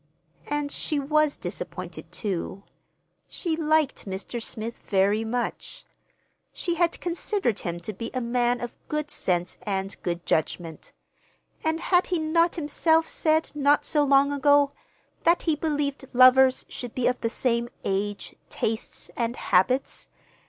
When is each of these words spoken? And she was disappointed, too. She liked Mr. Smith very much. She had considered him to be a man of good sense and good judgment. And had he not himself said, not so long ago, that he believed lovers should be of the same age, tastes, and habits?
And 0.47 0.71
she 0.71 0.99
was 0.99 1.37
disappointed, 1.37 2.11
too. 2.11 2.63
She 3.27 3.55
liked 3.55 4.07
Mr. 4.07 4.41
Smith 4.41 4.79
very 4.87 5.23
much. 5.23 5.85
She 6.51 6.73
had 6.73 6.99
considered 6.99 7.59
him 7.59 7.79
to 7.81 7.93
be 7.93 8.09
a 8.11 8.19
man 8.19 8.61
of 8.61 8.75
good 8.87 9.11
sense 9.11 9.59
and 9.61 9.95
good 10.01 10.25
judgment. 10.25 10.91
And 11.63 11.79
had 11.79 12.07
he 12.07 12.17
not 12.17 12.55
himself 12.55 13.07
said, 13.07 13.51
not 13.53 13.85
so 13.85 14.03
long 14.03 14.33
ago, 14.33 14.71
that 15.23 15.43
he 15.43 15.55
believed 15.55 16.07
lovers 16.13 16.65
should 16.67 16.95
be 16.95 17.05
of 17.05 17.21
the 17.21 17.29
same 17.29 17.69
age, 17.83 18.35
tastes, 18.49 19.11
and 19.15 19.35
habits? 19.35 20.07